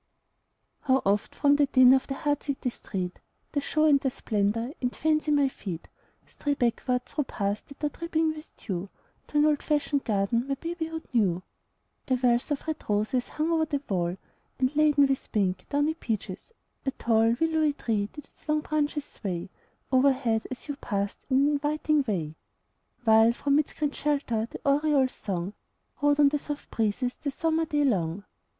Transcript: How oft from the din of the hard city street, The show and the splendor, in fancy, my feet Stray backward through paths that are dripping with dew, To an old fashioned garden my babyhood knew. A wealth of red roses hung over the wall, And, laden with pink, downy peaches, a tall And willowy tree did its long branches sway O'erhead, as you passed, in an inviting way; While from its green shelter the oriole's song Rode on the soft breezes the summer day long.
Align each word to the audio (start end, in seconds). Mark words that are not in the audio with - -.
How 0.79 1.03
oft 1.05 1.35
from 1.35 1.57
the 1.57 1.67
din 1.67 1.93
of 1.93 2.07
the 2.07 2.15
hard 2.15 2.41
city 2.41 2.71
street, 2.71 3.19
The 3.51 3.61
show 3.61 3.85
and 3.85 3.99
the 3.99 4.09
splendor, 4.09 4.71
in 4.81 4.89
fancy, 4.89 5.29
my 5.29 5.47
feet 5.47 5.89
Stray 6.25 6.55
backward 6.55 7.05
through 7.05 7.25
paths 7.25 7.61
that 7.67 7.83
are 7.83 7.89
dripping 7.89 8.29
with 8.33 8.51
dew, 8.57 8.89
To 9.27 9.37
an 9.37 9.45
old 9.45 9.61
fashioned 9.61 10.03
garden 10.03 10.47
my 10.47 10.55
babyhood 10.55 11.03
knew. 11.13 11.43
A 12.07 12.15
wealth 12.15 12.49
of 12.49 12.65
red 12.67 12.77
roses 12.89 13.27
hung 13.27 13.51
over 13.51 13.65
the 13.65 13.81
wall, 13.87 14.17
And, 14.57 14.75
laden 14.75 15.05
with 15.05 15.31
pink, 15.31 15.67
downy 15.69 15.93
peaches, 15.93 16.51
a 16.83 16.89
tall 16.89 17.21
And 17.21 17.39
willowy 17.39 17.73
tree 17.73 18.09
did 18.11 18.25
its 18.25 18.49
long 18.49 18.61
branches 18.61 19.05
sway 19.05 19.49
O'erhead, 19.93 20.47
as 20.49 20.67
you 20.67 20.77
passed, 20.77 21.19
in 21.29 21.41
an 21.41 21.47
inviting 21.47 22.03
way; 22.07 22.33
While 23.03 23.33
from 23.33 23.59
its 23.59 23.73
green 23.73 23.91
shelter 23.91 24.47
the 24.49 24.61
oriole's 24.65 25.13
song 25.13 25.53
Rode 26.01 26.19
on 26.19 26.29
the 26.29 26.39
soft 26.39 26.71
breezes 26.71 27.13
the 27.21 27.29
summer 27.29 27.65
day 27.65 27.83
long. 27.83 28.23